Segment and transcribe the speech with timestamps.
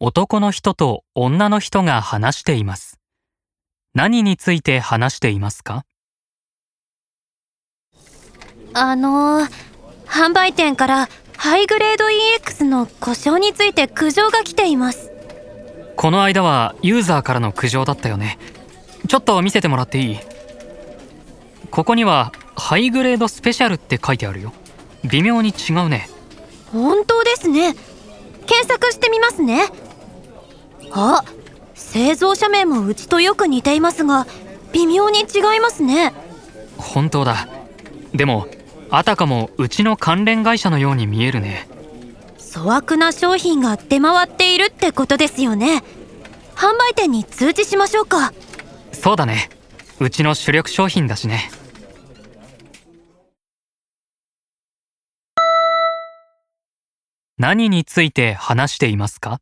[0.00, 2.98] 男の人と女の人が話しています。
[3.94, 5.84] 何について話していますか？
[8.72, 9.48] あのー、
[10.06, 15.12] 販売店からハイグレード EX の故障について苦情が来ています。
[15.96, 18.38] この間はユーザーからの苦情だったよね。
[19.06, 20.18] ちょっと見せてもらっていい？
[21.70, 24.52] ここにはハイグレードスペシャルって書いてあるよ。
[25.04, 26.08] 微妙に違うね。
[26.72, 27.76] 本当ですね。
[28.46, 29.68] 検索してみますね。
[30.94, 31.24] あ、
[31.74, 34.26] 製造者名もうちとよく似ていますが、
[34.72, 35.24] 微妙に違
[35.56, 36.14] いますね。
[36.78, 37.48] 本当だ。
[38.14, 38.46] でも、
[38.90, 41.68] あたかもうちの関連会社のように見えるね。
[42.54, 45.82] 粗悪な商品が出回っているってことですよね。
[46.54, 48.32] 販売店に通知しましょうか。
[48.92, 49.50] そうだね。
[49.98, 51.50] うちの主力商品だしね。
[57.36, 59.40] 何について話していますか？